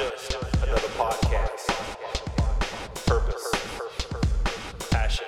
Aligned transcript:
just 0.00 0.32
another 0.62 0.88
podcast. 0.96 1.66
Purpose, 3.06 3.50
passion, 4.90 5.26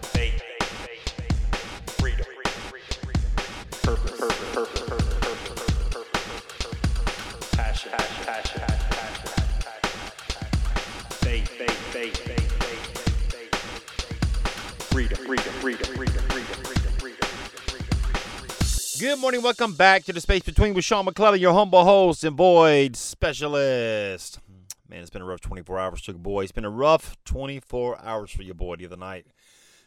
faith, 0.00 0.42
freedom, 1.98 2.26
purpose, 3.82 4.18
passion, 7.52 7.92
passion, 7.92 8.60
faith, 11.20 11.48
faith, 11.48 11.78
faith, 11.92 12.16
freedom, 14.90 15.16
freedom, 15.16 15.52
freedom, 15.60 15.86
freedom, 15.94 16.24
freedom. 16.98 17.18
Good 18.98 19.20
morning. 19.20 19.42
Welcome 19.42 19.74
back 19.74 20.02
to 20.06 20.12
the 20.12 20.20
Space 20.20 20.42
Between 20.42 20.74
with 20.74 20.84
Sean 20.84 21.04
McClellan, 21.04 21.38
your 21.38 21.52
humble 21.52 21.84
host 21.84 22.24
and 22.24 22.36
voids 22.36 23.07
specialist. 23.18 24.38
Man, 24.88 25.00
it's 25.00 25.10
been 25.10 25.22
a 25.22 25.24
rough 25.24 25.40
24 25.40 25.76
hours 25.76 26.04
for 26.04 26.12
your 26.12 26.20
boy. 26.20 26.42
It's 26.42 26.52
been 26.52 26.64
a 26.64 26.70
rough 26.70 27.16
24 27.24 28.00
hours 28.00 28.30
for 28.30 28.44
your 28.44 28.54
boy 28.54 28.76
the 28.76 28.86
other 28.86 28.96
night. 28.96 29.24
I 29.26 29.32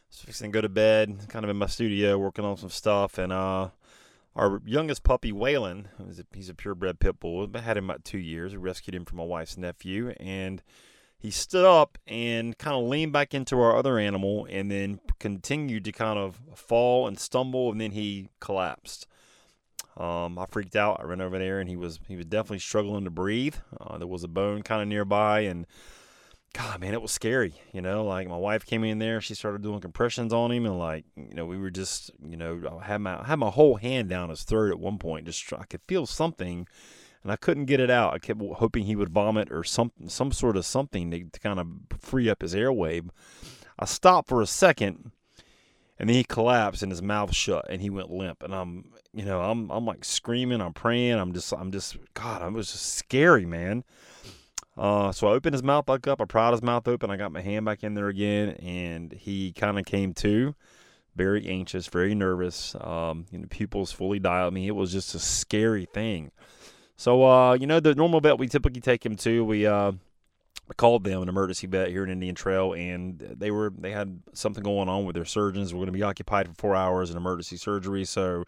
was 0.10 0.20
fixing 0.20 0.52
to 0.52 0.54
go 0.54 0.60
to 0.60 0.68
bed, 0.68 1.18
kind 1.30 1.46
of 1.46 1.50
in 1.50 1.56
my 1.56 1.68
studio, 1.68 2.18
working 2.18 2.44
on 2.44 2.58
some 2.58 2.70
stuff, 2.70 3.18
and 3.18 3.32
uh, 3.32 3.70
our 4.36 4.62
youngest 4.66 5.04
puppy, 5.04 5.32
Waylon, 5.32 5.86
he's 6.06 6.20
a, 6.20 6.26
he's 6.34 6.50
a 6.50 6.54
purebred 6.54 7.00
pit 7.00 7.22
bull. 7.22 7.50
I 7.56 7.60
had 7.60 7.78
him 7.78 7.90
about 7.90 8.04
two 8.04 8.18
years. 8.18 8.52
We 8.52 8.58
rescued 8.58 8.96
him 8.96 9.06
from 9.06 9.20
my 9.20 9.24
wife's 9.24 9.58
nephew, 9.58 10.10
and 10.20 10.62
he 11.18 11.32
stood 11.32 11.64
up 11.64 11.98
and 12.06 12.58
kind 12.58 12.76
of 12.76 12.84
leaned 12.84 13.14
back 13.14 13.34
into 13.34 13.62
our 13.62 13.78
other 13.78 13.98
animal 13.98 14.46
and 14.50 14.70
then 14.70 15.00
continued 15.20 15.86
to 15.86 15.94
kind 15.94 16.20
of 16.20 16.42
fall 16.54 17.08
and 17.08 17.18
stumble 17.18 17.72
and 17.72 17.80
then 17.80 17.92
he 17.92 18.28
collapsed. 18.42 19.08
Um, 19.98 20.40
I 20.40 20.46
freaked 20.50 20.76
out. 20.76 21.00
I 21.00 21.04
ran 21.04 21.22
over 21.22 21.38
there 21.38 21.60
and 21.60 21.70
he 21.70 21.76
was 21.76 22.00
he 22.08 22.16
was 22.16 22.26
definitely 22.26 22.60
struggling 22.60 23.04
to 23.04 23.12
breathe. 23.12 23.56
Uh, 23.80 23.98
there 23.98 24.08
was 24.08 24.24
a 24.24 24.28
bone 24.28 24.64
kind 24.64 24.82
of 24.82 24.88
nearby 24.88 25.42
and 25.42 25.66
God, 26.54 26.82
man, 26.82 26.94
it 26.94 27.02
was 27.02 27.12
scary. 27.12 27.54
You 27.72 27.82
know, 27.82 28.04
like 28.04 28.28
my 28.28 28.38
wife 28.38 28.66
came 28.66 28.84
in 28.84 29.00
there, 29.00 29.22
she 29.22 29.36
started 29.36 29.62
doing 29.62 29.80
compressions 29.80 30.34
on 30.34 30.52
him, 30.52 30.66
and 30.66 30.78
like, 30.78 31.06
you 31.16 31.34
know, 31.34 31.46
we 31.46 31.58
were 31.58 31.70
just, 31.70 32.12
you 32.28 32.36
know, 32.36 32.80
I 32.82 32.86
had 32.86 32.98
my 32.98 33.22
I 33.22 33.26
had 33.26 33.40
my 33.40 33.50
whole 33.50 33.76
hand 33.76 34.10
down 34.10 34.30
his 34.30 34.44
throat 34.44 34.72
at 34.72 34.80
one 34.80 34.98
point. 34.98 35.26
Just 35.26 35.52
I 35.54 35.64
could 35.64 35.82
feel 35.88 36.06
something, 36.06 36.68
and 37.24 37.32
I 37.32 37.38
couldn't 37.38 37.66
get 37.66 37.80
it 37.80 37.90
out. 37.90 38.14
I 38.14 38.20
kept 38.20 38.42
hoping 38.56 38.84
he 38.84 38.98
would 38.98 39.10
vomit 39.10 39.50
or 39.50 39.64
some 39.64 39.94
some 40.08 40.34
sort 40.34 40.58
of 40.58 40.66
something 40.66 41.10
to, 41.12 41.24
to 41.24 41.40
kind 41.40 41.60
of 41.60 41.68
free 42.00 42.30
up 42.30 42.42
his 42.42 42.54
airway. 42.54 43.02
I 43.80 43.86
stopped 43.86 44.28
for 44.28 44.42
a 44.42 44.48
second, 44.48 45.12
and 46.02 46.10
then 46.10 46.16
he 46.16 46.24
collapsed 46.24 46.82
and 46.82 46.92
his 46.92 47.04
mouth 47.04 47.32
shut, 47.32 47.68
and 47.70 47.80
he 47.80 47.92
went 47.92 48.10
limp. 48.10 48.42
And 48.42 48.56
I'm, 48.56 48.92
you 49.14 49.24
know, 49.24 49.40
I'm 49.40 49.70
I'm 49.70 49.86
like 49.86 50.04
screaming, 50.04 50.60
I'm 50.60 50.74
praying, 50.74 51.14
I'm 51.14 51.32
just 51.32 51.54
I'm 51.54 51.72
just 51.72 51.96
God, 52.16 52.42
it 52.42 52.52
was 52.54 52.72
just 52.72 52.96
scary, 52.96 53.46
man. 53.46 53.84
Uh, 54.76 55.12
so 55.12 55.28
I 55.28 55.34
opened 55.34 55.54
his 55.54 55.62
mouth 55.62 55.86
back 55.86 56.08
up. 56.08 56.20
I 56.20 56.26
pried 56.26 56.54
his 56.54 56.64
mouth 56.64 56.88
open. 56.88 57.12
I 57.12 57.18
got 57.18 57.32
my 57.32 57.42
hand 57.42 57.66
back 57.66 57.84
in 57.84 57.94
there 57.94 58.08
again, 58.08 58.50
and 58.56 59.12
he 59.12 59.52
kind 59.52 59.78
of 59.78 59.86
came 59.86 60.16
to, 60.16 60.56
very 61.16 61.48
anxious, 61.48 61.86
very 61.86 62.16
nervous. 62.16 62.76
Um, 62.82 63.28
you 63.30 63.38
know, 63.38 63.46
pupils 63.52 63.92
fully 63.92 64.18
dilated. 64.18 64.48
I 64.48 64.56
mean, 64.56 64.68
it 64.68 64.76
was 64.76 64.92
just 64.92 65.14
a 65.14 65.20
scary 65.20 65.86
thing. 65.86 66.32
So, 66.98 67.24
uh, 67.24 67.54
you 67.54 67.68
know, 67.68 67.80
the 67.80 67.94
normal 67.94 68.22
vet 68.22 68.40
we 68.40 68.48
typically 68.48 68.82
take 68.82 69.06
him 69.06 69.18
to, 69.18 69.46
we 69.46 69.68
uh, 69.68 69.92
called 70.78 71.04
them 71.04 71.22
an 71.22 71.30
emergency 71.30 71.68
vet 71.68 71.90
here 71.90 72.04
in 72.04 72.10
Indian 72.10 72.36
Trail, 72.36 72.74
and 72.74 73.20
they 73.20 73.52
were 73.52 73.72
they 73.78 73.92
had 73.92 74.22
something 74.34 74.64
going 74.64 74.90
on 74.90 75.06
with 75.06 75.16
their 75.16 75.26
surgeons. 75.26 75.74
We're 75.74 75.80
going 75.80 75.88
to 75.88 75.92
be 75.94 76.04
occupied 76.04 76.48
for 76.48 76.54
four 76.56 76.76
hours 76.76 77.10
in 77.10 77.18
emergency 77.18 77.58
surgery, 77.58 78.06
so 78.06 78.44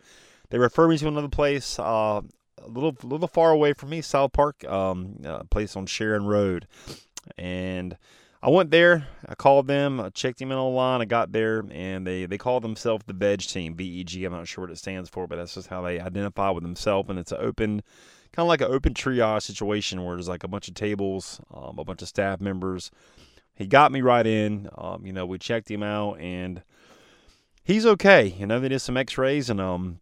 they 0.50 0.58
referred 0.58 0.90
me 0.90 0.98
to 0.98 1.08
another 1.08 1.30
place. 1.30 1.80
Uh, 1.80 2.22
a 2.64 2.68
little 2.68 2.96
little 3.04 3.28
far 3.28 3.52
away 3.52 3.74
from 3.74 3.90
me, 3.90 4.02
South 4.02 4.32
Park, 4.32 4.64
um, 4.66 5.18
a 5.24 5.44
place 5.46 5.76
on 5.76 5.86
Sharon 5.86 6.26
Road, 6.26 6.68
and 7.38 7.98
I 8.44 8.50
went 8.50 8.72
there. 8.72 9.08
I 9.26 9.36
called 9.36 9.68
them. 9.68 10.02
I 10.02 10.10
checked 10.10 10.42
him 10.42 10.52
in 10.52 10.58
online. 10.58 11.02
I 11.02 11.06
got 11.06 11.32
there, 11.32 11.64
and 11.72 12.06
they 12.06 12.26
they 12.26 12.38
call 12.38 12.60
themselves 12.60 13.06
the 13.08 13.14
Veg 13.14 13.40
Team, 13.40 13.74
VEG. 13.74 14.26
I'm 14.26 14.34
not 14.34 14.50
sure 14.50 14.66
what 14.66 14.72
it 14.72 14.78
stands 14.78 15.10
for, 15.10 15.28
but 15.28 15.38
that's 15.38 15.54
just 15.54 15.68
how 15.68 15.82
they 15.82 16.00
identify 16.00 16.50
with 16.50 16.64
themselves. 16.64 17.10
And 17.10 17.18
it's 17.18 17.32
an 17.32 17.38
open, 17.40 17.84
kind 18.34 18.46
of 18.46 18.50
like 18.50 18.62
an 18.62 18.72
open 18.72 18.94
triage 18.94 19.44
situation 19.44 20.04
where 20.04 20.16
there's 20.16 20.28
like 20.28 20.44
a 20.44 20.48
bunch 20.48 20.68
of 20.68 20.74
tables, 20.74 21.40
um, 21.54 21.78
a 21.78 21.86
bunch 21.86 22.02
of 22.02 22.08
staff 22.08 22.42
members. 22.42 22.92
He 23.56 23.68
got 23.68 23.92
me 23.92 24.02
right 24.02 24.26
in. 24.26 24.70
Um, 24.76 25.06
you 25.06 25.14
know, 25.14 25.26
we 25.26 25.38
checked 25.38 25.70
him 25.70 25.84
out, 25.84 26.20
and 26.20 26.64
he's 27.64 27.86
okay. 27.86 28.26
You 28.26 28.48
know, 28.48 28.60
they 28.60 28.70
did 28.70 28.80
some 28.80 28.98
X-rays, 28.98 29.50
and 29.52 29.62
um, 29.62 30.00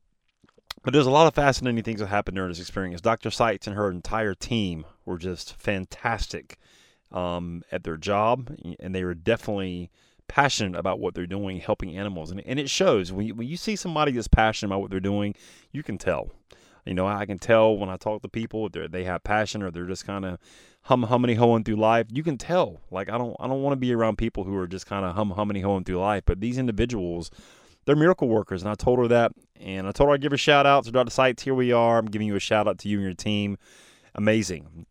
but 0.81 0.93
there's 0.93 1.05
a 1.05 1.11
lot 1.11 1.27
of 1.27 1.35
fascinating 1.35 1.83
things 1.83 1.99
that 1.99 2.07
happened 2.07 2.35
during 2.35 2.49
this 2.49 2.59
experience. 2.61 3.01
Dr. 3.01 3.29
Sites 3.29 3.67
and 3.67 3.75
her 3.75 3.91
entire 3.91 4.33
team 4.33 4.85
were 5.05 5.17
just 5.17 5.55
fantastic 5.57 6.57
um, 7.11 7.63
at 7.71 7.83
their 7.83 7.97
job, 7.97 8.55
and 8.79 8.95
they 8.95 9.03
were 9.03 9.13
definitely 9.13 9.91
passionate 10.29 10.79
about 10.79 11.01
what 11.01 11.13
they're 11.13 11.27
doing, 11.27 11.59
helping 11.59 11.97
animals. 11.97 12.31
And, 12.31 12.41
and 12.45 12.57
it 12.57 12.69
shows 12.69 13.11
when 13.11 13.27
you, 13.27 13.35
when 13.35 13.47
you 13.47 13.57
see 13.57 13.75
somebody 13.75 14.13
that's 14.13 14.29
passionate 14.29 14.69
about 14.69 14.79
what 14.79 14.89
they're 14.89 15.01
doing, 15.01 15.35
you 15.73 15.83
can 15.83 15.97
tell. 15.97 16.31
You 16.85 16.93
know, 16.93 17.07
I 17.07 17.25
can 17.25 17.37
tell 17.37 17.77
when 17.77 17.89
I 17.89 17.97
talk 17.97 18.21
to 18.23 18.27
people 18.27 18.67
if 18.73 18.91
they 18.91 19.03
have 19.03 19.23
passion 19.23 19.61
or 19.61 19.71
they're 19.71 19.85
just 19.85 20.05
kind 20.05 20.25
of 20.25 20.39
hum 20.83 21.03
humming 21.03 21.37
hoeing 21.37 21.63
through 21.63 21.75
life. 21.75 22.07
You 22.11 22.23
can 22.23 22.37
tell. 22.37 22.81
Like 22.89 23.09
I 23.09 23.17
don't 23.17 23.35
I 23.39 23.47
don't 23.47 23.61
want 23.61 23.73
to 23.73 23.77
be 23.77 23.93
around 23.93 24.17
people 24.17 24.43
who 24.43 24.55
are 24.57 24.67
just 24.67 24.87
kind 24.87 25.05
of 25.05 25.15
hum 25.15 25.31
humming 25.31 25.61
hoeing 25.61 25.83
through 25.83 25.99
life. 25.99 26.23
But 26.25 26.41
these 26.41 26.57
individuals 26.57 27.29
they're 27.85 27.95
miracle 27.95 28.27
workers. 28.27 28.61
And 28.61 28.71
I 28.71 28.75
told 28.75 28.99
her 28.99 29.07
that. 29.09 29.31
And 29.59 29.87
I 29.87 29.91
told 29.91 30.09
her 30.09 30.13
I'd 30.13 30.21
give 30.21 30.33
a 30.33 30.37
shout 30.37 30.65
out 30.65 30.85
to 30.85 30.91
Dr. 30.91 31.09
Sites. 31.09 31.43
Here 31.43 31.55
we 31.55 31.71
are. 31.71 31.97
I'm 31.97 32.05
giving 32.05 32.27
you 32.27 32.35
a 32.35 32.39
shout 32.39 32.67
out 32.67 32.77
to 32.79 32.89
you 32.89 32.97
and 32.97 33.05
your 33.05 33.13
team. 33.13 33.57
Amazing. 34.15 34.85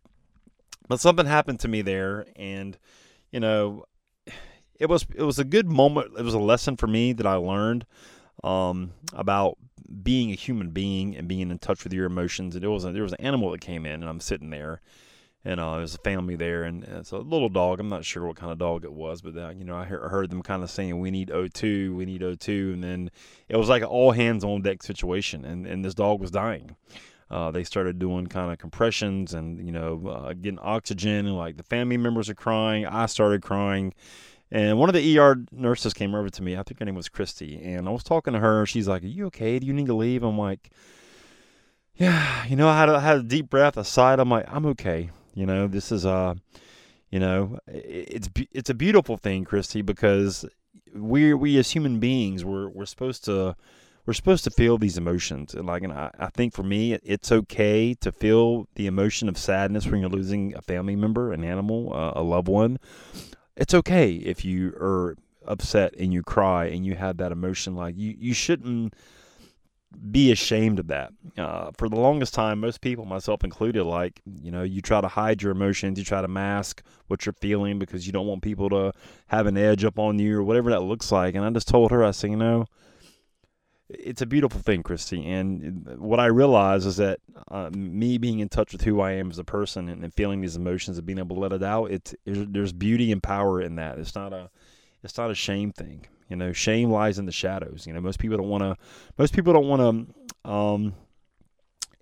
But 0.89 1.01
something 1.01 1.27
happened 1.27 1.61
to 1.61 1.69
me 1.69 1.83
there. 1.83 2.27
And, 2.37 2.79
you 3.31 3.41
know, 3.41 3.85
it 4.79 4.89
was 4.89 5.07
it 5.15 5.23
was 5.23 5.39
a 5.39 5.45
good 5.45 5.69
moment. 5.69 6.13
It 6.19 6.23
was 6.23 6.35
a 6.35 6.41
lesson 6.41 6.77
for 6.77 6.87
me 6.87 7.13
that 7.13 7.27
I 7.27 7.35
learned 7.35 7.85
um, 8.45 8.93
about 9.13 9.59
being 10.03 10.31
a 10.31 10.35
human 10.35 10.71
being 10.71 11.17
and 11.17 11.29
being 11.29 11.51
in 11.51 11.59
touch 11.59 11.85
with 11.85 11.93
your 11.93 12.07
emotions. 12.07 12.55
And 12.55 12.65
it 12.65 12.69
was 12.69 12.85
a, 12.85 12.93
there 12.93 13.03
was 13.03 13.13
an 13.13 13.21
animal 13.21 13.51
that 13.51 13.61
came 13.61 13.87
in, 13.87 13.95
and 13.95 14.09
I'm 14.09 14.21
sitting 14.21 14.51
there, 14.51 14.81
and 15.45 15.59
uh, 15.59 15.77
there's 15.77 15.95
a 15.95 15.99
family 15.99 16.37
there, 16.37 16.65
and 16.65 16.85
it's 16.85 17.13
a 17.13 17.19
little 17.19 17.49
dog. 17.49 17.81
I'm 17.81 17.89
not 17.89 18.05
sure 18.05 18.27
what 18.27 18.37
kind 18.37 18.53
of 18.53 18.59
dog 18.59 18.85
it 18.85 18.93
was, 18.93 19.23
but 19.23 19.37
uh, 19.37 19.51
you 19.51 19.65
know, 19.65 19.77
I 19.77 19.85
heard, 19.85 20.11
heard 20.11 20.31
them 20.31 20.43
kind 20.43 20.63
of 20.63 20.71
saying, 20.71 20.99
"We 21.01 21.11
need 21.11 21.31
O2, 21.31 21.95
we 21.95 22.05
need 22.05 22.23
O2," 22.23 22.75
and 22.75 22.85
then 22.85 23.11
it 23.49 23.57
was 23.57 23.69
like 23.69 23.83
an 23.83 23.89
all 23.89 24.13
hands 24.13 24.45
on 24.45 24.63
deck 24.63 24.83
situation, 24.83 25.45
and 25.45 25.67
and 25.67 25.85
this 25.85 25.95
dog 25.95 26.21
was 26.21 26.31
dying. 26.31 26.77
Uh, 27.31 27.51
they 27.53 27.63
started 27.63 27.99
doing 28.01 28.27
kind 28.27 28.51
of 28.53 28.59
compressions 28.59 29.35
and 29.35 29.65
you 29.65 29.73
know 29.73 30.07
uh, 30.09 30.33
getting 30.35 30.59
oxygen, 30.59 31.27
and 31.27 31.37
like 31.37 31.57
the 31.57 31.63
family 31.63 31.97
members 31.97 32.29
are 32.29 32.35
crying. 32.35 32.87
I 32.87 33.07
started 33.07 33.43
crying. 33.43 33.95
And 34.53 34.79
one 34.79 34.89
of 34.89 34.95
the 34.95 35.19
ER 35.19 35.37
nurses 35.53 35.95
came 35.95 36.15
over 36.15 36.29
to 36.29 36.43
me. 36.43 36.57
I 36.57 36.63
think 36.63 36.81
her 36.81 36.85
name 36.85 36.97
was 36.97 37.09
Kristi. 37.09 37.65
And 37.65 37.89
I 37.89 37.93
was 37.93 38.03
talking 38.03 38.33
to 38.33 38.41
her. 38.41 38.67
She's 38.67 38.89
like, 38.89 39.03
Are 39.03 39.07
you 39.07 39.27
okay? 39.27 39.59
Do 39.59 39.67
you 39.67 39.73
need 39.73 39.87
to 39.87 39.95
leave? 39.95 40.23
I'm 40.23 40.39
like, 40.39 40.71
Yeah. 41.95 42.45
You 42.47 42.57
know, 42.57 42.69
I 42.69 42.79
had 42.79 42.89
a, 42.89 42.97
I 42.97 43.01
had 43.01 43.17
a 43.19 43.23
deep 43.23 43.49
breath, 43.49 43.77
a 43.77 43.85
sigh. 43.85 44.15
I'm 44.15 44.31
like, 44.31 44.47
I'm 44.49 44.67
okay. 44.67 45.11
You 45.35 45.47
know, 45.47 45.69
this 45.69 45.93
is 45.93 46.05
uh, 46.05 46.35
you 47.11 47.21
know, 47.21 47.59
it's 47.67 48.29
it's 48.53 48.71
a 48.71 48.75
beautiful 48.75 49.17
thing, 49.17 49.45
Kristi, 49.45 49.85
because 49.85 50.45
we 50.95 51.33
we 51.35 51.57
as 51.59 51.71
human 51.71 52.01
beings 52.01 52.45
we're 52.45 52.69
we're 52.69 52.87
supposed 52.87 53.25
to 53.27 53.55
we're 54.07 54.15
supposed 54.15 54.45
to 54.45 54.51
feel 54.51 54.79
these 54.79 54.99
emotions. 54.99 55.55
And 55.55 55.67
like, 55.67 55.83
and 55.83 55.93
I, 55.93 56.11
I 56.19 56.29
think 56.31 56.55
for 56.55 56.63
me, 56.63 56.95
it's 56.95 57.31
okay 57.31 57.95
to 57.95 58.11
feel 58.11 58.67
the 58.75 58.87
emotion 58.87 59.29
of 59.29 59.39
sadness 59.39 59.87
when 59.87 60.01
you're 60.01 60.11
losing 60.11 60.55
a 60.57 60.63
family 60.63 60.97
member, 60.97 61.33
an 61.33 61.45
animal, 61.45 61.93
uh, 61.95 62.13
a 62.17 62.23
loved 62.23 62.49
one. 62.49 62.79
It's 63.57 63.75
okay 63.75 64.13
if 64.13 64.45
you 64.45 64.69
are 64.81 65.17
upset 65.47 65.95
and 65.99 66.13
you 66.13 66.23
cry 66.23 66.67
and 66.67 66.85
you 66.85 66.95
have 66.95 67.17
that 67.19 67.33
emotion. 67.33 67.75
Like 67.75 67.97
you, 67.97 68.15
you 68.19 68.35
shouldn't 68.35 68.95
be 70.11 70.31
ashamed 70.31 70.79
of 70.79 70.87
that. 70.89 71.13
Uh, 71.37 71.71
for 71.77 71.89
the 71.89 71.97
longest 71.97 72.33
time, 72.33 72.61
most 72.61 72.81
people, 72.81 73.05
myself 73.05 73.43
included, 73.43 73.85
like, 73.85 74.21
you 74.25 74.51
know, 74.51 74.63
you 74.63 74.81
try 74.81 75.01
to 75.01 75.09
hide 75.09 75.43
your 75.43 75.53
emotions, 75.53 75.99
you 75.99 76.05
try 76.05 76.23
to 76.23 76.29
mask 76.29 76.83
what 77.09 77.27
you're 77.27 77.33
feeling 77.33 77.79
because 77.79 78.07
you 78.07 78.13
don't 78.13 78.27
want 78.27 78.43
people 78.43 78.69
to 78.71 78.93
have 79.27 79.47
an 79.47 79.57
edge 79.57 79.85
up 79.85 79.99
on 79.99 80.19
you 80.19 80.39
or 80.39 80.45
whatever 80.45 80.71
that 80.71 80.83
looks 80.83 81.11
like. 81.11 81.35
And 81.35 81.45
I 81.45 81.51
just 81.51 81.69
told 81.69 81.91
her, 81.91 82.05
I 82.05 82.13
said, 82.13 82.31
you 82.31 82.37
know, 82.37 82.67
it's 83.93 84.23
a 84.23 84.27
beautiful 84.27 84.61
thing, 84.61 84.83
Kristi. 84.83 85.27
And 85.27 85.99
what 85.99 86.21
I 86.21 86.27
realize 86.27 86.87
is 86.87 86.97
that 86.97 87.21
uh, 87.51 87.71
me 87.73 88.19
being 88.19 88.39
in 88.41 88.49
touch 88.49 88.73
with 88.73 88.83
who 88.83 89.01
I 89.01 89.13
am 89.13 89.31
as 89.31 89.39
a 89.39 89.45
person 89.45 89.89
and, 89.89 90.05
and 90.05 90.15
feeling 90.15 90.41
these 90.41 90.57
emotions 90.57 90.97
and 90.97 91.07
being 91.07 91.19
able 91.19 91.37
to 91.37 91.41
let 91.41 91.53
it 91.53 91.63
out, 91.63 91.91
it's, 91.91 92.15
there's 92.25 92.73
beauty 92.73 93.13
and 93.13 93.23
power 93.23 93.61
in 93.61 93.77
that. 93.77 93.99
It's 93.99 94.15
not 94.15 94.33
a, 94.33 94.51
it's 95.03 95.17
not 95.19 95.31
a 95.31 95.35
shame 95.35 95.73
thing. 95.73 96.07
You 96.29 96.37
know, 96.37 96.53
shame 96.53 96.91
lies 96.91 97.19
in 97.19 97.27
the 97.27 97.33
shadows. 97.33 97.87
You 97.87 97.93
know, 97.93 98.01
most 98.01 98.21
people 98.21 98.37
don't 98.37 98.49
want 98.49 98.63
to. 98.63 98.77
Most 99.19 99.35
people 99.35 99.53
don't 99.53 99.67
want 99.67 100.07
to 100.45 100.49
um, 100.49 100.95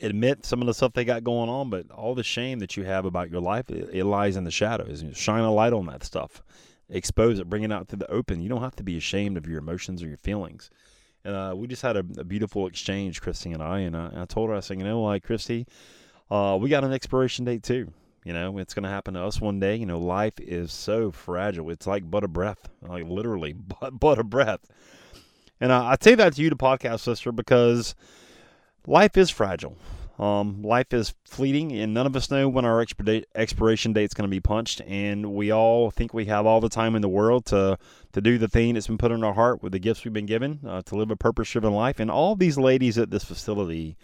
admit 0.01 0.45
some 0.45 0.61
of 0.61 0.67
the 0.67 0.75
stuff 0.75 0.93
they 0.93 1.05
got 1.05 1.25
going 1.25 1.49
on, 1.49 1.71
but 1.71 1.91
all 1.91 2.15
the 2.15 2.23
shame 2.23 2.59
that 2.59 2.77
you 2.77 2.85
have 2.85 3.07
about 3.07 3.31
your 3.31 3.41
life, 3.41 3.71
it, 3.71 3.89
it 3.93 4.05
lies 4.05 4.37
in 4.37 4.45
the 4.45 4.51
shadows. 4.51 5.03
You 5.03 5.15
shine 5.15 5.45
a 5.45 5.53
light 5.53 5.73
on 5.73 5.87
that 5.87 6.05
stuff, 6.05 6.43
expose 6.91 7.39
it, 7.39 7.49
bring 7.49 7.63
it 7.63 7.73
out 7.73 7.89
to 7.89 7.97
the 7.97 8.11
open. 8.11 8.43
You 8.43 8.51
don't 8.51 8.61
have 8.61 8.77
to 8.77 8.83
be 8.83 8.99
ashamed 8.99 9.39
of 9.39 9.47
your 9.47 9.59
emotions 9.59 10.03
or 10.03 10.09
your 10.09 10.19
feelings. 10.19 10.71
And 11.25 11.35
uh, 11.35 11.55
we 11.57 11.67
just 11.67 11.83
had 11.83 11.97
a, 11.97 12.05
a, 12.19 12.25
beautiful 12.25 12.67
exchange, 12.67 13.21
Kristi 13.21 13.53
and 13.53 13.63
I. 13.63 13.81
And 13.81 13.97
I, 13.97 14.11
I 14.15 14.25
told 14.25 14.51
her, 14.51 14.57
I 14.57 14.61
said, 14.61 14.79
you 14.79 14.85
know, 14.85 15.03
like 15.03 15.27
Kristi, 15.27 15.67
uh, 16.31 16.57
we 16.61 16.69
got 16.69 16.85
an 16.85 16.93
expiration 16.93 17.45
date 17.45 17.63
too. 17.63 17.93
You 18.25 18.33
know, 18.33 18.59
it's 18.59 18.75
going 18.75 18.85
to 18.85 18.89
happen 18.89 19.15
to 19.15 19.23
us 19.23 19.41
one 19.41 19.59
day. 19.59 19.77
You 19.77 19.87
know, 19.87 19.99
life 19.99 20.35
is 20.39 20.73
so 20.73 21.11
fragile. 21.11 21.71
It's 21.71 21.87
like 21.87 22.11
but 22.11 22.25
a 22.25 22.29
breath, 22.29 22.69
like 22.83 23.05
literally 23.05 23.53
but, 23.81 23.99
but 23.99 24.19
a 24.19 24.25
breath. 24.25 24.61
And 25.61 25.73
I, 25.73 25.93
I 25.93 25.97
say 26.01 26.15
that 26.15 26.35
to 26.35 26.43
you, 26.43 26.51
the 26.51 26.57
podcast 26.57 27.01
sister, 27.01 27.33
because 27.33 27.95
life 28.87 29.17
is 29.17 29.31
fragile. 29.31 29.77
Um, 30.19 30.63
life 30.63 30.93
is 30.93 31.15
fleeting, 31.25 31.71
and 31.73 31.95
none 31.95 32.07
of 32.07 32.17
us 32.17 32.29
know 32.29 32.49
when 32.49 32.65
our 32.65 32.85
expir- 32.85 33.25
expiration 33.37 33.93
date 33.93 34.05
is 34.11 34.15
going 34.15 34.29
to 34.29 34.35
be 34.35 34.41
punched. 34.41 34.81
And 34.81 35.33
we 35.33 35.53
all 35.53 35.93
think 35.93 36.13
we 36.13 36.25
have 36.25 36.45
all 36.45 36.61
the 36.61 36.69
time 36.69 36.97
in 36.97 37.03
the 37.03 37.09
world 37.09 37.45
to 37.47 37.79
to 38.13 38.21
do 38.21 38.37
the 38.37 38.49
thing 38.49 38.75
that's 38.75 38.89
been 38.89 38.99
put 38.99 39.13
in 39.13 39.23
our 39.23 39.35
heart 39.35 39.63
with 39.63 39.73
the 39.73 39.79
gifts 39.79 40.05
we've 40.05 40.13
been 40.13 40.27
given 40.27 40.59
uh, 40.67 40.83
to 40.83 40.97
live 40.97 41.13
a 41.13 41.17
purpose-driven 41.17 41.73
life. 41.73 42.01
And 42.01 42.11
all 42.11 42.35
these 42.35 42.59
ladies 42.59 42.99
at 42.99 43.11
this 43.11 43.23
facility 43.23 43.97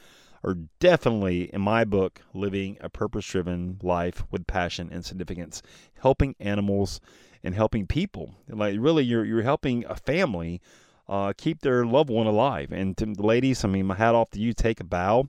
are 0.44 0.56
definitely, 0.78 1.52
in 1.52 1.60
my 1.60 1.84
book, 1.84 2.20
living 2.32 2.76
a 2.80 2.88
purpose-driven 2.88 3.80
life 3.82 4.22
with 4.30 4.46
passion 4.46 4.90
and 4.92 5.04
significance, 5.04 5.62
helping 6.00 6.36
animals 6.38 7.00
and 7.42 7.54
helping 7.54 7.86
people. 7.86 8.34
Like 8.48 8.76
really, 8.78 9.02
you're 9.02 9.24
you're 9.24 9.42
helping 9.42 9.84
a 9.86 9.96
family. 9.96 10.60
Uh, 11.06 11.34
keep 11.36 11.60
their 11.60 11.84
loved 11.84 12.08
one 12.08 12.26
alive. 12.26 12.72
And 12.72 12.96
to 12.96 13.04
the 13.04 13.26
ladies, 13.26 13.62
I 13.62 13.68
mean, 13.68 13.84
my 13.84 13.94
hat 13.94 14.14
off 14.14 14.30
to 14.30 14.40
you. 14.40 14.54
Take 14.54 14.80
a 14.80 14.84
bow. 14.84 15.28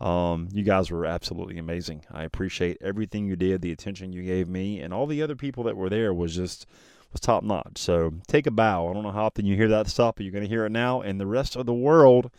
Um, 0.00 0.48
you 0.52 0.62
guys 0.62 0.90
were 0.90 1.04
absolutely 1.04 1.58
amazing. 1.58 2.04
I 2.10 2.24
appreciate 2.24 2.78
everything 2.80 3.26
you 3.26 3.36
did, 3.36 3.60
the 3.60 3.72
attention 3.72 4.12
you 4.12 4.22
gave 4.22 4.48
me, 4.48 4.80
and 4.80 4.94
all 4.94 5.06
the 5.06 5.22
other 5.22 5.36
people 5.36 5.64
that 5.64 5.76
were 5.76 5.90
there 5.90 6.14
was 6.14 6.34
just 6.34 6.66
was 7.12 7.20
top 7.20 7.42
notch. 7.42 7.76
So 7.76 8.14
take 8.26 8.46
a 8.46 8.50
bow. 8.50 8.88
I 8.88 8.92
don't 8.94 9.02
know 9.02 9.10
how 9.10 9.26
often 9.26 9.44
you 9.44 9.56
hear 9.56 9.68
that 9.68 9.88
stuff, 9.88 10.14
but 10.16 10.24
you're 10.24 10.32
going 10.32 10.44
to 10.44 10.48
hear 10.48 10.64
it 10.64 10.72
now, 10.72 11.02
and 11.02 11.20
the 11.20 11.26
rest 11.26 11.56
of 11.56 11.66
the 11.66 11.74
world 11.74 12.30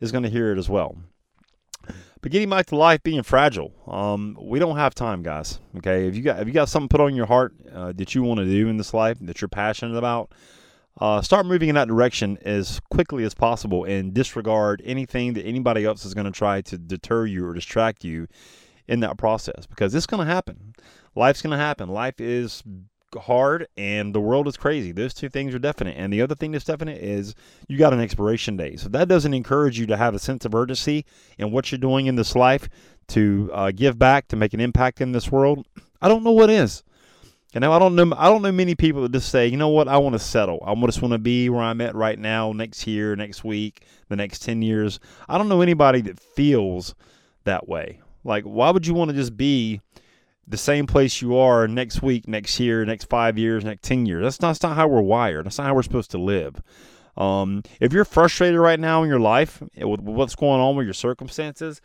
is 0.00 0.12
going 0.12 0.24
to 0.24 0.30
hear 0.30 0.52
it 0.52 0.58
as 0.58 0.68
well. 0.68 0.96
But 2.20 2.32
getting 2.32 2.50
back 2.50 2.66
to 2.66 2.76
life 2.76 3.02
being 3.02 3.22
fragile, 3.22 3.72
um, 3.86 4.36
we 4.40 4.58
don't 4.58 4.76
have 4.76 4.94
time, 4.94 5.22
guys. 5.22 5.60
Okay, 5.76 6.06
if 6.06 6.16
you 6.16 6.22
got 6.22 6.40
if 6.40 6.46
you 6.48 6.52
got 6.52 6.68
something 6.68 6.88
put 6.88 7.00
on 7.00 7.14
your 7.14 7.26
heart 7.26 7.54
uh, 7.72 7.92
that 7.92 8.14
you 8.14 8.22
want 8.22 8.38
to 8.38 8.44
do 8.44 8.68
in 8.68 8.76
this 8.76 8.92
life 8.92 9.18
that 9.20 9.40
you're 9.40 9.48
passionate 9.48 9.96
about, 9.96 10.32
uh, 11.00 11.22
start 11.22 11.46
moving 11.46 11.68
in 11.68 11.74
that 11.76 11.88
direction 11.88 12.38
as 12.42 12.80
quickly 12.90 13.24
as 13.24 13.34
possible 13.34 13.84
and 13.84 14.12
disregard 14.12 14.82
anything 14.84 15.34
that 15.34 15.44
anybody 15.44 15.84
else 15.84 16.04
is 16.04 16.14
going 16.14 16.24
to 16.24 16.32
try 16.32 16.60
to 16.60 16.76
deter 16.76 17.24
you 17.26 17.46
or 17.46 17.54
distract 17.54 18.04
you 18.04 18.26
in 18.88 19.00
that 19.00 19.16
process 19.16 19.66
because 19.66 19.94
it's 19.94 20.06
going 20.06 20.26
to 20.26 20.32
happen. 20.32 20.74
Life's 21.14 21.42
going 21.42 21.52
to 21.52 21.56
happen. 21.56 21.88
Life 21.88 22.20
is 22.20 22.62
hard 23.16 23.66
and 23.76 24.14
the 24.14 24.20
world 24.20 24.48
is 24.48 24.56
crazy. 24.56 24.92
Those 24.92 25.14
two 25.14 25.28
things 25.28 25.54
are 25.54 25.58
definite. 25.58 25.96
And 25.96 26.12
the 26.12 26.20
other 26.20 26.34
thing 26.34 26.52
that's 26.52 26.64
definite 26.64 26.98
is 27.02 27.34
you 27.68 27.78
got 27.78 27.92
an 27.92 28.00
expiration 28.00 28.56
date. 28.56 28.80
So 28.80 28.88
that 28.90 29.08
doesn't 29.08 29.34
encourage 29.34 29.78
you 29.78 29.86
to 29.86 29.96
have 29.96 30.14
a 30.14 30.18
sense 30.18 30.44
of 30.44 30.54
urgency 30.54 31.04
in 31.38 31.52
what 31.52 31.70
you're 31.70 31.78
doing 31.78 32.06
in 32.06 32.16
this 32.16 32.34
life 32.34 32.68
to 33.08 33.50
uh, 33.52 33.70
give 33.74 33.98
back, 33.98 34.28
to 34.28 34.36
make 34.36 34.52
an 34.52 34.60
impact 34.60 35.00
in 35.00 35.12
this 35.12 35.30
world. 35.30 35.66
I 36.02 36.08
don't 36.08 36.24
know 36.24 36.32
what 36.32 36.50
is. 36.50 36.82
You 37.54 37.60
know, 37.60 37.72
I 37.72 37.78
don't 37.78 37.94
know. 37.94 38.12
I 38.16 38.28
don't 38.28 38.42
know 38.42 38.52
many 38.52 38.74
people 38.74 39.00
that 39.02 39.12
just 39.12 39.30
say, 39.30 39.46
you 39.46 39.56
know 39.56 39.70
what, 39.70 39.88
I 39.88 39.96
want 39.96 40.12
to 40.12 40.18
settle. 40.18 40.62
I 40.66 40.74
just 40.84 41.00
want 41.00 41.12
to 41.12 41.18
be 41.18 41.48
where 41.48 41.62
I'm 41.62 41.80
at 41.80 41.94
right 41.94 42.18
now, 42.18 42.52
next 42.52 42.86
year, 42.86 43.16
next 43.16 43.42
week, 43.42 43.86
the 44.08 44.16
next 44.16 44.42
ten 44.42 44.60
years. 44.60 45.00
I 45.28 45.38
don't 45.38 45.48
know 45.48 45.62
anybody 45.62 46.02
that 46.02 46.20
feels 46.20 46.94
that 47.44 47.66
way. 47.66 48.00
Like, 48.22 48.44
why 48.44 48.70
would 48.70 48.86
you 48.86 48.92
want 48.92 49.10
to 49.10 49.16
just 49.16 49.34
be 49.36 49.80
the 50.46 50.58
same 50.58 50.86
place 50.86 51.22
you 51.22 51.36
are 51.36 51.66
next 51.66 52.02
week, 52.02 52.28
next 52.28 52.60
year, 52.60 52.84
next 52.84 53.08
five 53.08 53.38
years, 53.38 53.64
next 53.64 53.82
ten 53.82 54.04
years? 54.04 54.22
That's 54.22 54.40
not, 54.42 54.48
that's 54.48 54.62
not 54.62 54.76
how 54.76 54.88
we're 54.88 55.00
wired. 55.00 55.46
That's 55.46 55.56
not 55.56 55.68
how 55.68 55.74
we're 55.74 55.82
supposed 55.82 56.10
to 56.10 56.18
live. 56.18 56.60
Um, 57.16 57.62
if 57.80 57.94
you're 57.94 58.04
frustrated 58.04 58.60
right 58.60 58.78
now 58.78 59.02
in 59.02 59.08
your 59.08 59.20
life 59.20 59.62
with 59.74 60.00
what's 60.00 60.36
going 60.36 60.60
on 60.60 60.76
with 60.76 60.86
your 60.86 60.94
circumstances, 60.94 61.80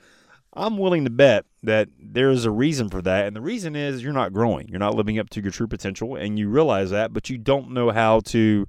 I'm 0.55 0.77
willing 0.77 1.03
to 1.05 1.09
bet 1.09 1.45
that 1.63 1.89
there 1.99 2.29
is 2.29 2.45
a 2.45 2.51
reason 2.51 2.89
for 2.89 3.01
that. 3.01 3.25
And 3.25 3.35
the 3.35 3.41
reason 3.41 3.75
is 3.75 4.03
you're 4.03 4.13
not 4.13 4.33
growing. 4.33 4.67
You're 4.67 4.79
not 4.79 4.95
living 4.95 5.17
up 5.17 5.29
to 5.31 5.41
your 5.41 5.51
true 5.51 5.67
potential 5.67 6.15
and 6.15 6.37
you 6.37 6.49
realize 6.49 6.91
that, 6.91 7.13
but 7.13 7.29
you 7.29 7.37
don't 7.37 7.71
know 7.71 7.91
how 7.91 8.19
to 8.21 8.67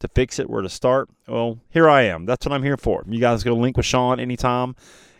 to 0.00 0.08
fix 0.08 0.38
it, 0.38 0.50
where 0.50 0.60
to 0.60 0.68
start. 0.68 1.08
Well, 1.26 1.60
here 1.70 1.88
I 1.88 2.02
am. 2.02 2.26
That's 2.26 2.44
what 2.44 2.52
I'm 2.52 2.62
here 2.62 2.76
for. 2.76 3.04
You 3.08 3.20
guys 3.20 3.42
go 3.42 3.54
link 3.54 3.76
with 3.76 3.86
Sean 3.86 4.20
anytime 4.20 4.74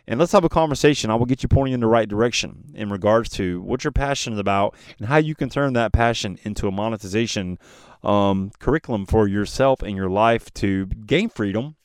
and 0.06 0.20
let's 0.20 0.32
have 0.32 0.44
a 0.44 0.48
conversation. 0.48 1.10
I 1.10 1.14
will 1.14 1.26
get 1.26 1.42
you 1.42 1.48
pointing 1.48 1.74
in 1.74 1.80
the 1.80 1.86
right 1.86 2.08
direction 2.08 2.72
in 2.74 2.90
regards 2.90 3.30
to 3.30 3.62
what 3.62 3.84
you're 3.84 3.92
passionate 3.92 4.38
about 4.38 4.74
and 4.98 5.08
how 5.08 5.16
you 5.16 5.34
can 5.34 5.48
turn 5.48 5.72
that 5.72 5.92
passion 5.92 6.38
into 6.42 6.68
a 6.68 6.72
monetization 6.72 7.58
um, 8.02 8.50
curriculum 8.58 9.06
for 9.06 9.26
yourself 9.26 9.82
and 9.82 9.96
your 9.96 10.10
life 10.10 10.52
to 10.54 10.86
gain 10.86 11.30
freedom 11.30 11.76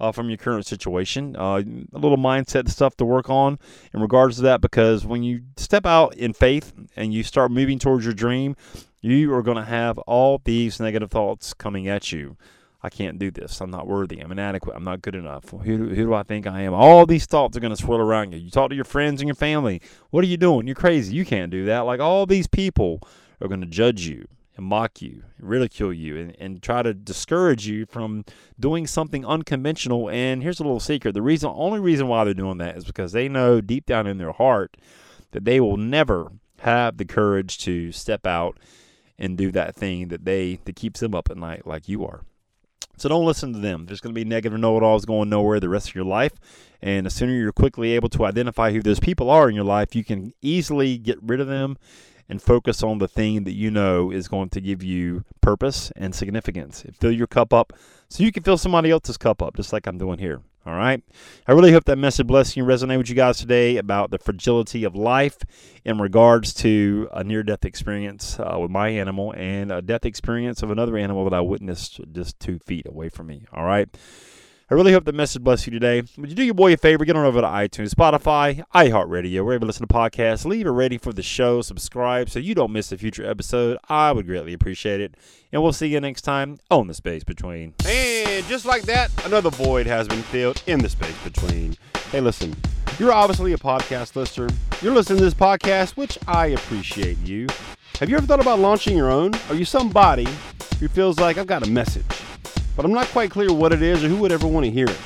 uh, 0.00 0.12
from 0.12 0.28
your 0.28 0.36
current 0.36 0.66
situation. 0.66 1.36
Uh, 1.36 1.62
a 1.92 1.98
little 1.98 2.16
mindset 2.16 2.68
stuff 2.68 2.96
to 2.96 3.04
work 3.04 3.28
on 3.28 3.58
in 3.92 4.00
regards 4.00 4.36
to 4.36 4.42
that 4.42 4.60
because 4.60 5.06
when 5.06 5.22
you 5.22 5.42
step 5.56 5.86
out 5.86 6.14
in 6.14 6.32
faith 6.32 6.72
and 6.96 7.12
you 7.12 7.22
start 7.22 7.50
moving 7.50 7.78
towards 7.78 8.04
your 8.04 8.14
dream, 8.14 8.56
you 9.00 9.32
are 9.34 9.42
going 9.42 9.56
to 9.56 9.64
have 9.64 9.98
all 9.98 10.40
these 10.44 10.80
negative 10.80 11.10
thoughts 11.10 11.54
coming 11.54 11.88
at 11.88 12.12
you. 12.12 12.36
I 12.80 12.90
can't 12.90 13.18
do 13.18 13.32
this. 13.32 13.60
I'm 13.60 13.70
not 13.70 13.88
worthy. 13.88 14.20
I'm 14.20 14.30
inadequate. 14.30 14.76
I'm 14.76 14.84
not 14.84 15.02
good 15.02 15.16
enough. 15.16 15.50
Who, 15.50 15.58
who 15.58 15.94
do 15.94 16.14
I 16.14 16.22
think 16.22 16.46
I 16.46 16.60
am? 16.60 16.74
All 16.74 17.06
these 17.06 17.26
thoughts 17.26 17.56
are 17.56 17.60
going 17.60 17.74
to 17.74 17.82
swirl 17.82 18.00
around 18.00 18.32
you. 18.32 18.38
You 18.38 18.50
talk 18.50 18.70
to 18.70 18.76
your 18.76 18.84
friends 18.84 19.20
and 19.20 19.26
your 19.26 19.34
family. 19.34 19.82
What 20.10 20.22
are 20.22 20.28
you 20.28 20.36
doing? 20.36 20.68
You're 20.68 20.76
crazy. 20.76 21.14
You 21.14 21.24
can't 21.24 21.50
do 21.50 21.64
that. 21.64 21.80
Like 21.80 21.98
all 21.98 22.24
these 22.24 22.46
people 22.46 23.00
are 23.40 23.48
going 23.48 23.62
to 23.62 23.66
judge 23.66 24.06
you 24.06 24.28
and 24.58 24.66
mock 24.66 25.00
you, 25.00 25.22
ridicule 25.38 25.92
you, 25.92 26.18
and, 26.18 26.36
and 26.38 26.62
try 26.62 26.82
to 26.82 26.92
discourage 26.92 27.66
you 27.66 27.86
from 27.86 28.24
doing 28.60 28.86
something 28.86 29.24
unconventional. 29.24 30.10
And 30.10 30.42
here's 30.42 30.60
a 30.60 30.64
little 30.64 30.80
secret: 30.80 31.12
the 31.12 31.22
reason, 31.22 31.50
only 31.54 31.80
reason 31.80 32.08
why 32.08 32.24
they're 32.24 32.34
doing 32.34 32.58
that 32.58 32.76
is 32.76 32.84
because 32.84 33.12
they 33.12 33.28
know 33.28 33.62
deep 33.62 33.86
down 33.86 34.06
in 34.06 34.18
their 34.18 34.32
heart 34.32 34.76
that 35.30 35.44
they 35.44 35.60
will 35.60 35.76
never 35.76 36.32
have 36.60 36.96
the 36.98 37.04
courage 37.04 37.58
to 37.58 37.92
step 37.92 38.26
out 38.26 38.58
and 39.18 39.38
do 39.38 39.50
that 39.52 39.74
thing 39.74 40.08
that 40.08 40.24
they 40.24 40.58
that 40.64 40.76
keeps 40.76 41.00
them 41.00 41.14
up 41.14 41.30
at 41.30 41.36
night, 41.36 41.66
like 41.66 41.88
you 41.88 42.04
are. 42.04 42.22
So 42.96 43.08
don't 43.08 43.26
listen 43.26 43.52
to 43.52 43.60
them. 43.60 43.86
There's 43.86 44.00
going 44.00 44.12
to 44.12 44.20
be 44.20 44.24
negative 44.24 44.58
know-it-alls 44.58 45.04
going 45.04 45.28
nowhere 45.28 45.60
the 45.60 45.68
rest 45.68 45.90
of 45.90 45.94
your 45.94 46.04
life. 46.04 46.32
And 46.82 47.06
the 47.06 47.10
sooner 47.10 47.32
you're 47.32 47.52
quickly 47.52 47.92
able 47.92 48.08
to 48.08 48.24
identify 48.24 48.72
who 48.72 48.82
those 48.82 48.98
people 48.98 49.30
are 49.30 49.48
in 49.48 49.54
your 49.54 49.64
life, 49.64 49.94
you 49.94 50.02
can 50.02 50.34
easily 50.42 50.98
get 50.98 51.16
rid 51.22 51.38
of 51.40 51.46
them 51.46 51.76
and 52.28 52.42
focus 52.42 52.82
on 52.82 52.98
the 52.98 53.08
thing 53.08 53.44
that 53.44 53.54
you 53.54 53.70
know 53.70 54.10
is 54.10 54.28
going 54.28 54.50
to 54.50 54.60
give 54.60 54.82
you 54.82 55.24
purpose 55.40 55.90
and 55.96 56.14
significance. 56.14 56.84
Fill 56.98 57.12
your 57.12 57.26
cup 57.26 57.52
up 57.52 57.72
so 58.08 58.22
you 58.22 58.32
can 58.32 58.42
fill 58.42 58.58
somebody 58.58 58.90
else's 58.90 59.16
cup 59.16 59.42
up, 59.42 59.56
just 59.56 59.72
like 59.72 59.86
I'm 59.86 59.98
doing 59.98 60.18
here. 60.18 60.42
All 60.66 60.74
right. 60.74 61.02
I 61.46 61.52
really 61.52 61.72
hope 61.72 61.84
that 61.84 61.96
message 61.96 62.26
blessed 62.26 62.54
you 62.54 62.62
and 62.62 62.70
resonate 62.70 62.98
with 62.98 63.08
you 63.08 63.14
guys 63.14 63.38
today 63.38 63.78
about 63.78 64.10
the 64.10 64.18
fragility 64.18 64.84
of 64.84 64.94
life 64.94 65.38
in 65.82 65.98
regards 65.98 66.52
to 66.54 67.08
a 67.10 67.24
near 67.24 67.42
death 67.42 67.64
experience 67.64 68.38
uh, 68.38 68.58
with 68.60 68.70
my 68.70 68.90
animal 68.90 69.32
and 69.34 69.72
a 69.72 69.80
death 69.80 70.04
experience 70.04 70.62
of 70.62 70.70
another 70.70 70.98
animal 70.98 71.24
that 71.24 71.32
I 71.32 71.40
witnessed 71.40 72.00
just 72.12 72.38
two 72.38 72.58
feet 72.58 72.86
away 72.86 73.08
from 73.08 73.28
me. 73.28 73.46
All 73.50 73.64
right. 73.64 73.88
I 74.70 74.74
really 74.74 74.92
hope 74.92 75.06
the 75.06 75.14
message 75.14 75.42
bless 75.42 75.66
you 75.66 75.70
today. 75.70 76.02
Would 76.18 76.28
you 76.28 76.36
do 76.36 76.42
your 76.42 76.52
boy 76.52 76.74
a 76.74 76.76
favor? 76.76 77.06
Get 77.06 77.16
on 77.16 77.24
over 77.24 77.40
to 77.40 77.46
iTunes, 77.46 77.94
Spotify, 77.94 78.62
iHeartRadio, 78.74 79.42
wherever 79.42 79.64
you 79.64 79.66
listen 79.66 79.86
to 79.86 79.94
podcasts. 79.94 80.44
Leave 80.44 80.66
a 80.66 80.70
rating 80.70 80.98
for 80.98 81.10
the 81.10 81.22
show. 81.22 81.62
Subscribe 81.62 82.28
so 82.28 82.38
you 82.38 82.54
don't 82.54 82.70
miss 82.70 82.92
a 82.92 82.98
future 82.98 83.24
episode. 83.24 83.78
I 83.88 84.12
would 84.12 84.26
greatly 84.26 84.52
appreciate 84.52 85.00
it. 85.00 85.14
And 85.52 85.62
we'll 85.62 85.72
see 85.72 85.86
you 85.86 86.00
next 86.00 86.20
time 86.20 86.58
on 86.70 86.86
The 86.86 86.92
Space 86.92 87.24
Between. 87.24 87.72
And 87.86 88.44
just 88.44 88.66
like 88.66 88.82
that, 88.82 89.10
another 89.24 89.48
void 89.48 89.86
has 89.86 90.06
been 90.06 90.20
filled 90.20 90.62
in 90.66 90.80
the 90.80 90.90
space 90.90 91.16
between. 91.24 91.74
Hey, 92.12 92.20
listen, 92.20 92.54
you're 92.98 93.12
obviously 93.12 93.54
a 93.54 93.56
podcast 93.56 94.16
listener. 94.16 94.50
You're 94.82 94.92
listening 94.92 95.20
to 95.20 95.24
this 95.24 95.32
podcast, 95.32 95.96
which 95.96 96.18
I 96.28 96.48
appreciate 96.48 97.16
you. 97.20 97.46
Have 98.00 98.10
you 98.10 98.18
ever 98.18 98.26
thought 98.26 98.40
about 98.40 98.58
launching 98.58 98.98
your 98.98 99.10
own? 99.10 99.32
Are 99.48 99.54
you 99.54 99.64
somebody 99.64 100.28
who 100.78 100.88
feels 100.88 101.18
like 101.18 101.38
I've 101.38 101.46
got 101.46 101.66
a 101.66 101.70
message, 101.70 102.04
but 102.78 102.84
I'm 102.84 102.92
not 102.92 103.08
quite 103.08 103.32
clear 103.32 103.52
what 103.52 103.72
it 103.72 103.82
is 103.82 104.04
or 104.04 104.08
who 104.08 104.18
would 104.18 104.30
ever 104.30 104.46
want 104.46 104.64
to 104.64 104.70
hear 104.70 104.86
it? 104.86 104.96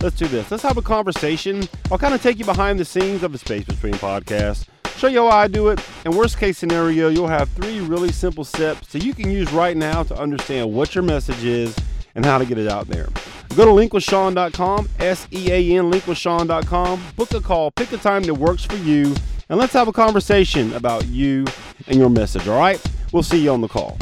Let's 0.00 0.16
do 0.16 0.26
this. 0.26 0.50
Let's 0.50 0.64
have 0.64 0.76
a 0.76 0.82
conversation. 0.82 1.68
I'll 1.88 1.96
kind 1.96 2.14
of 2.14 2.20
take 2.20 2.40
you 2.40 2.44
behind 2.44 2.80
the 2.80 2.84
scenes 2.84 3.22
of 3.22 3.30
the 3.30 3.38
Space 3.38 3.64
Between 3.64 3.94
podcast, 3.94 4.66
show 4.96 5.06
you 5.06 5.20
how 5.20 5.28
I 5.28 5.46
do 5.46 5.68
it, 5.68 5.78
and 6.04 6.16
worst 6.16 6.36
case 6.36 6.58
scenario, 6.58 7.10
you'll 7.10 7.28
have 7.28 7.48
three 7.50 7.78
really 7.78 8.10
simple 8.10 8.42
steps 8.42 8.88
that 8.88 9.04
you 9.04 9.14
can 9.14 9.30
use 9.30 9.52
right 9.52 9.76
now 9.76 10.02
to 10.02 10.18
understand 10.18 10.72
what 10.74 10.96
your 10.96 11.04
message 11.04 11.44
is 11.44 11.76
and 12.16 12.26
how 12.26 12.38
to 12.38 12.44
get 12.44 12.58
it 12.58 12.66
out 12.66 12.88
there. 12.88 13.06
Go 13.54 13.66
to 13.66 13.70
linkwithsean.com, 13.70 14.88
S 14.98 15.28
E 15.30 15.52
A 15.52 15.78
N, 15.78 15.92
linkwithsean.com, 15.92 17.04
book 17.14 17.32
a 17.34 17.40
call, 17.40 17.70
pick 17.70 17.92
a 17.92 17.98
time 17.98 18.24
that 18.24 18.34
works 18.34 18.64
for 18.64 18.78
you, 18.78 19.14
and 19.48 19.60
let's 19.60 19.74
have 19.74 19.86
a 19.86 19.92
conversation 19.92 20.72
about 20.72 21.06
you 21.06 21.46
and 21.86 22.00
your 22.00 22.10
message, 22.10 22.48
all 22.48 22.58
right? 22.58 22.82
We'll 23.12 23.22
see 23.22 23.44
you 23.44 23.52
on 23.52 23.60
the 23.60 23.68
call. 23.68 23.96